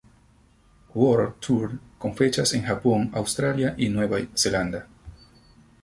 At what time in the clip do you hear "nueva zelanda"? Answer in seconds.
3.89-4.87